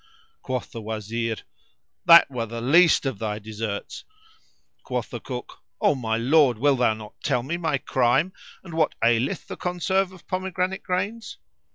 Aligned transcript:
Quoth 0.41 0.71
the 0.71 0.81
Wazir, 0.81 1.35
"That 2.05 2.31
were 2.31 2.47
the 2.47 2.59
least 2.59 3.05
of 3.05 3.19
thy 3.19 3.37
deserts!" 3.37 4.03
Quoth 4.81 5.11
the 5.11 5.19
cook, 5.19 5.59
"O 5.79 5.93
my 5.93 6.17
lord, 6.17 6.57
wilt 6.57 6.79
thou 6.79 6.95
not 6.95 7.21
tell 7.21 7.43
me 7.43 7.55
my 7.55 7.77
crime 7.77 8.33
and 8.63 8.73
what 8.73 8.95
aileth 9.03 9.45
the 9.47 9.55
conserve 9.57 10.11
of 10.11 10.25
pomegranate 10.27 10.81
grains?" 10.81 11.37